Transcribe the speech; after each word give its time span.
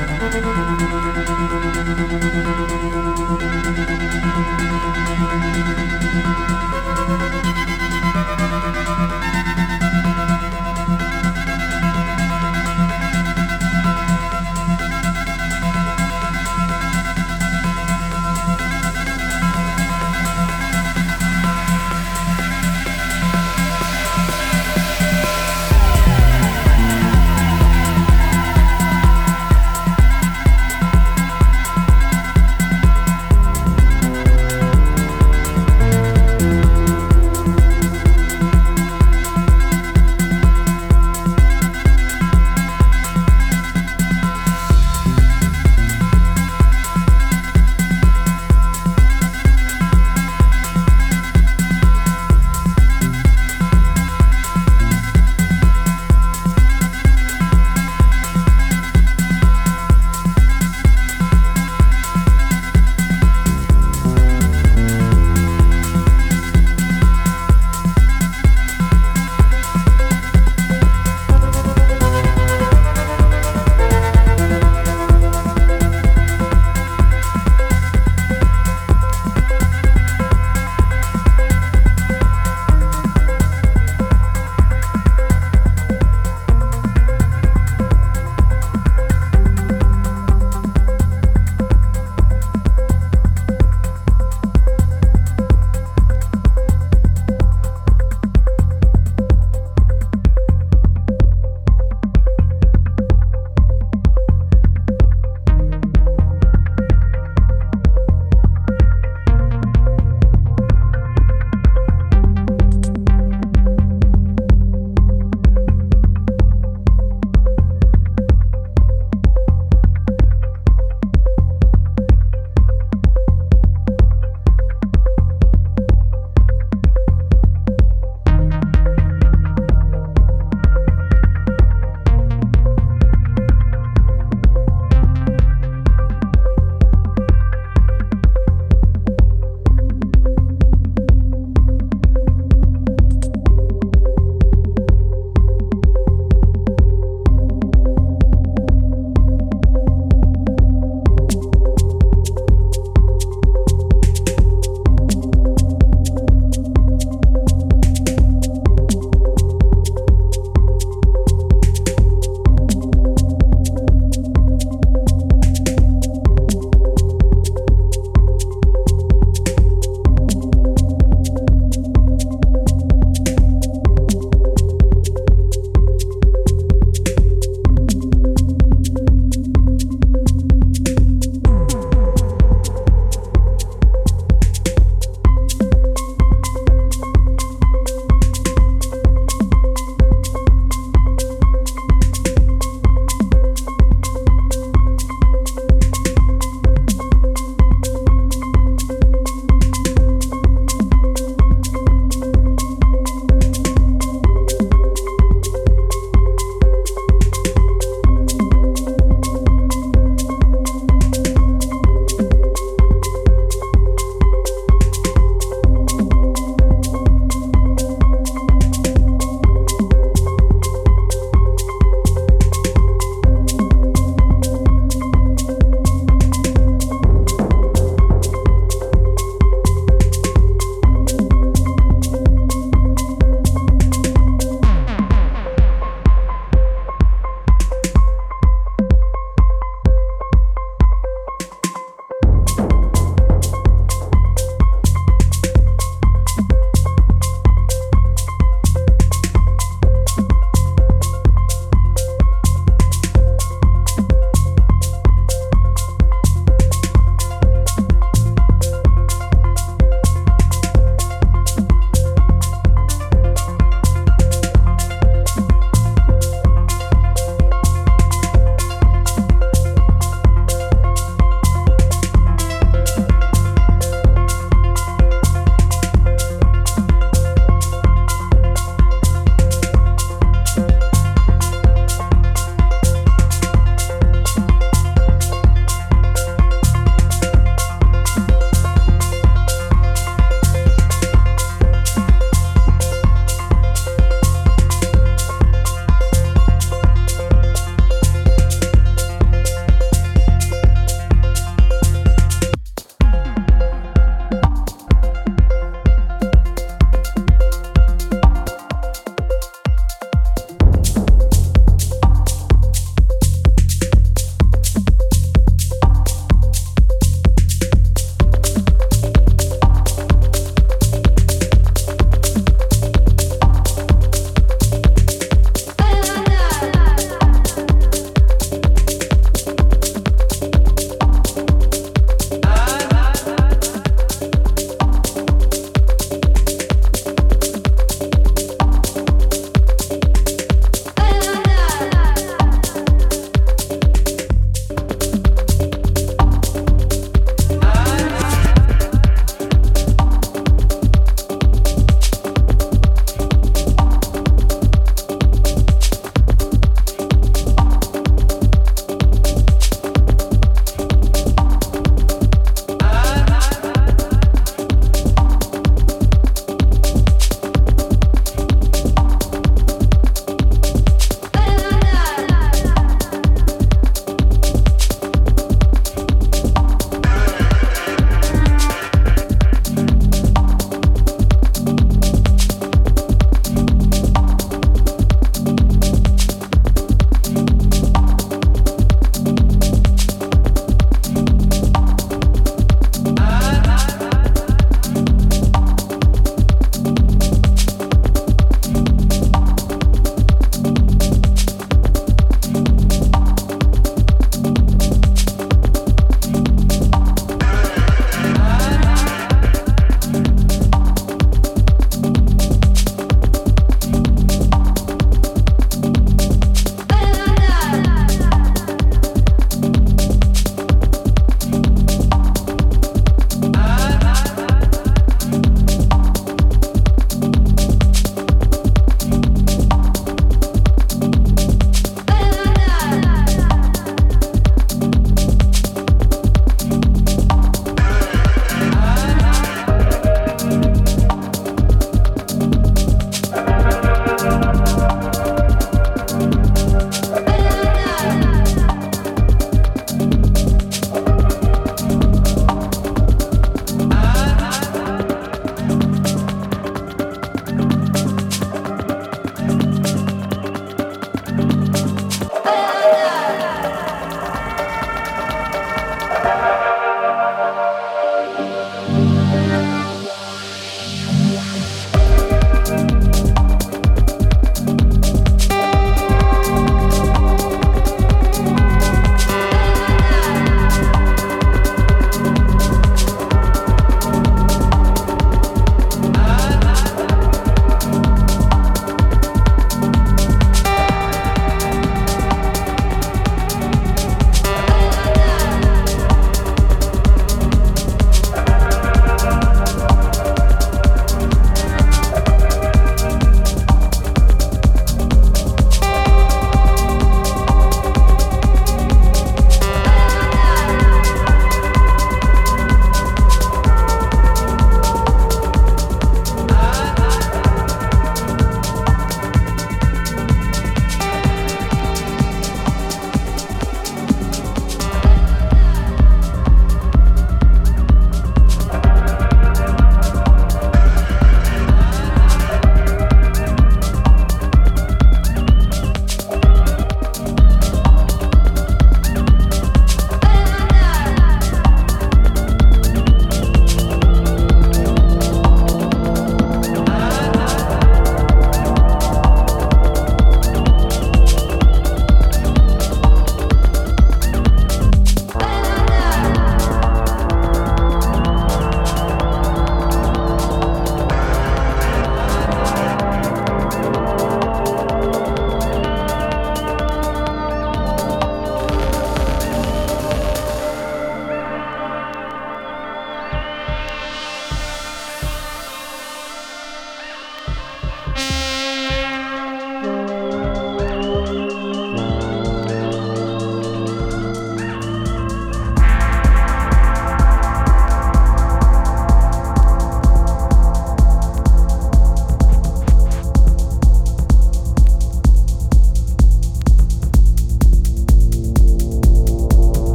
Thank 0.00 0.44
you. 9.34 9.39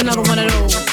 another 0.00 0.22
one 0.22 0.38
of 0.38 0.50
those. 0.50 0.87